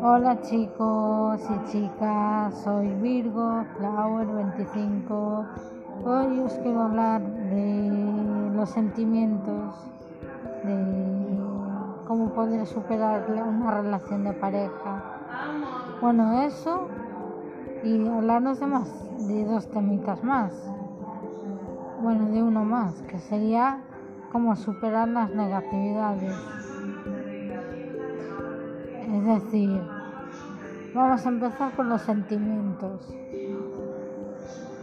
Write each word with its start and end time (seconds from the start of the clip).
Hola 0.00 0.40
chicos 0.42 1.40
y 1.50 1.72
chicas, 1.72 2.54
soy 2.62 2.88
Virgo 3.00 3.64
Flower 3.76 4.26
25. 4.28 5.46
Hoy 6.04 6.38
os 6.38 6.52
quiero 6.58 6.82
hablar 6.82 7.22
de 7.22 8.52
los 8.54 8.68
sentimientos, 8.70 9.74
de 10.62 11.38
cómo 12.06 12.32
poder 12.34 12.64
superar 12.66 13.26
una 13.28 13.82
relación 13.82 14.22
de 14.22 14.34
pareja. 14.34 15.02
Bueno, 16.00 16.42
eso 16.42 16.86
y 17.82 18.06
hablarnos 18.06 18.60
de 18.60 18.66
más, 18.66 19.26
de 19.26 19.44
dos 19.44 19.66
temitas 19.68 20.22
más. 20.22 20.52
Bueno, 22.00 22.26
de 22.30 22.42
uno 22.44 22.64
más, 22.64 23.02
que 23.02 23.18
sería 23.18 23.80
cómo 24.32 24.56
superar 24.56 25.08
las 25.08 25.28
negatividades. 25.30 26.34
Es 29.12 29.24
decir, 29.26 29.82
vamos 30.94 31.26
a 31.26 31.28
empezar 31.28 31.72
con 31.72 31.90
los 31.90 32.00
sentimientos. 32.00 33.14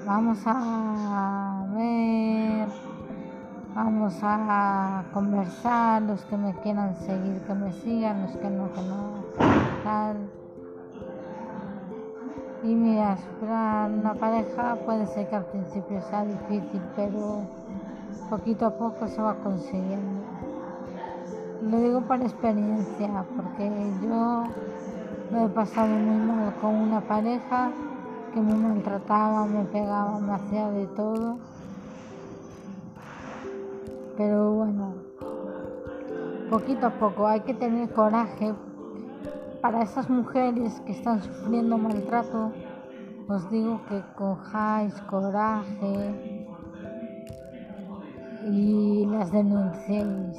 Vamos 0.05 0.37
a 0.45 1.65
ver, 1.75 2.67
vamos 3.73 4.19
a 4.21 5.03
conversar, 5.13 6.03
los 6.03 6.23
que 6.25 6.37
me 6.37 6.53
quieran 6.61 6.95
seguir, 6.95 7.41
que 7.41 7.53
me 7.55 7.71
sigan, 7.73 8.21
los 8.21 8.37
que 8.37 8.49
no, 8.51 8.71
que 8.71 8.81
no, 8.81 9.23
tal. 9.83 10.17
Y 12.63 12.75
mira, 12.75 13.17
superar 13.17 13.89
una 13.89 14.13
pareja 14.13 14.75
puede 14.85 15.07
ser 15.07 15.27
que 15.27 15.35
al 15.37 15.45
principio 15.45 16.01
sea 16.01 16.23
difícil, 16.23 16.81
pero 16.95 17.58
poquito 18.29 18.67
a 18.67 18.77
poco 18.77 19.07
se 19.07 19.21
va 19.21 19.35
consiguiendo. 19.35 20.21
Lo 21.63 21.79
digo 21.79 22.01
por 22.01 22.21
experiencia, 22.21 23.25
porque 23.35 23.69
yo 24.01 24.43
lo 25.31 25.45
he 25.45 25.49
pasado 25.49 25.87
muy 25.87 26.27
mal 26.27 26.53
con 26.61 26.75
una 26.75 27.01
pareja 27.01 27.71
que 28.33 28.39
me 28.39 28.53
maltrataba, 28.53 29.45
me 29.45 29.65
pegaba, 29.65 30.19
me 30.19 30.33
hacía 30.33 30.69
de 30.69 30.85
todo. 30.87 31.37
Pero 34.15 34.53
bueno, 34.53 34.93
poquito 36.49 36.87
a 36.87 36.91
poco 36.91 37.27
hay 37.27 37.41
que 37.41 37.53
tener 37.53 37.91
coraje. 37.91 38.53
Para 39.61 39.81
esas 39.81 40.09
mujeres 40.09 40.79
que 40.85 40.93
están 40.93 41.21
sufriendo 41.21 41.77
maltrato, 41.77 42.53
os 43.27 43.49
digo 43.49 43.81
que 43.89 44.01
cojáis 44.15 44.93
coraje 45.01 46.28
y 48.51 49.05
las 49.05 49.31
denunciéis 49.31 50.37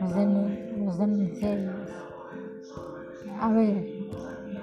los, 0.00 0.98
denunciéis. 0.98 1.70
A 3.40 3.48
ver, 3.50 3.86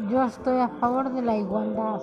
yo 0.09 0.23
estoy 0.23 0.59
a 0.59 0.67
favor 0.67 1.11
de 1.11 1.21
la 1.21 1.37
igualdad. 1.37 1.99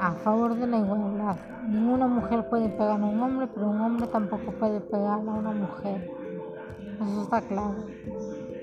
A 0.00 0.12
favor 0.12 0.54
de 0.54 0.66
la 0.66 0.78
igualdad. 0.78 1.36
Ninguna 1.68 2.06
mujer 2.06 2.48
puede 2.48 2.68
pegar 2.68 3.00
a 3.00 3.04
un 3.04 3.20
hombre, 3.20 3.48
pero 3.52 3.68
un 3.68 3.80
hombre 3.80 4.06
tampoco 4.06 4.52
puede 4.52 4.80
pegar 4.80 5.18
a 5.18 5.32
una 5.32 5.52
mujer. 5.52 6.10
Eso 7.00 7.22
está 7.22 7.40
claro. 7.42 7.76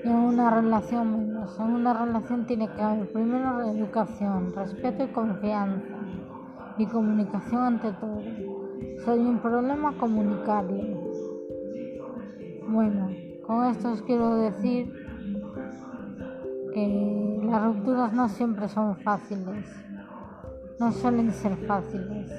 En 0.04 0.14
una 0.14 0.50
relación 0.50 1.36
En 1.58 1.70
una 1.74 1.92
relación 1.92 2.46
tiene 2.46 2.68
que 2.68 2.82
haber 2.82 3.12
primero 3.12 3.62
educación, 3.62 4.52
respeto 4.54 5.04
y 5.04 5.08
confianza. 5.08 5.96
Y 6.78 6.86
comunicación 6.86 7.62
ante 7.62 7.92
todo. 7.92 8.20
Hay 9.06 9.18
un 9.18 9.38
problema, 9.38 9.96
comunicarlo. 9.98 11.00
Bueno, 12.68 13.10
con 13.46 13.64
esto 13.66 13.92
os 13.92 14.02
quiero 14.02 14.36
decir 14.36 14.92
que 16.74 17.40
las 17.44 17.64
rupturas 17.64 18.12
no 18.12 18.28
siempre 18.28 18.68
son 18.68 18.96
fáciles, 18.96 19.64
no 20.78 20.92
suelen 20.92 21.30
ser 21.30 21.56
fáciles. 21.66 22.30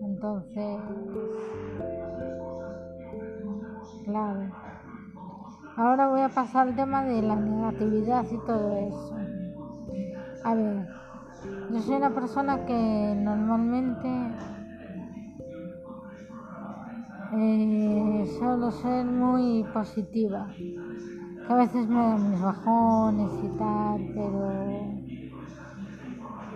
Entonces, 0.00 0.80
claro. 4.04 4.50
Ahora 5.76 6.08
voy 6.08 6.22
a 6.22 6.30
pasar 6.30 6.68
al 6.68 6.74
tema 6.74 7.04
de 7.04 7.20
la 7.20 7.36
negatividad 7.36 8.24
y 8.30 8.38
todo 8.46 8.76
eso. 8.78 9.16
A 10.42 10.54
ver, 10.54 10.88
yo 11.70 11.80
soy 11.80 11.96
una 11.96 12.10
persona 12.10 12.64
que 12.64 13.14
normalmente 13.16 14.08
eh, 17.34 18.36
solo 18.38 18.70
ser 18.70 19.04
muy 19.04 19.64
positiva. 19.74 20.46
a 21.48 21.54
veces 21.54 21.88
me 21.88 21.96
dan 21.96 22.30
mis 22.30 22.40
bajones 22.40 23.30
y 23.44 23.58
tal, 23.58 24.10
pero. 24.14 24.52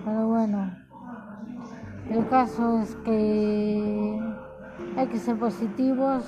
Pero 0.04 0.26
bueno. 0.28 0.70
El 2.08 2.26
caso 2.28 2.80
es 2.80 2.96
que 3.04 4.20
hay 4.96 5.06
que 5.06 5.18
ser 5.18 5.38
positivos 5.38 6.24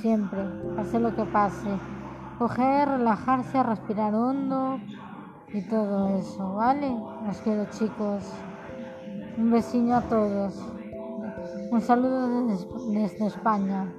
siempre, 0.00 0.38
pase 0.76 1.00
lo 1.00 1.14
que 1.16 1.24
pase. 1.24 1.68
Coger, 2.38 2.88
relajarse, 2.88 3.62
respirar 3.62 4.14
hondo 4.14 4.78
y 5.56 5.62
todo 5.62 6.18
eso, 6.18 6.54
¿vale? 6.54 6.94
Os 7.30 7.38
quiero 7.38 7.64
chicos. 7.70 8.22
Un 9.38 9.50
besito 9.50 9.94
a 9.94 10.02
todos. 10.02 10.54
Un 11.70 11.80
saludo 11.80 12.46
desde, 12.90 13.26
España. 13.26 13.90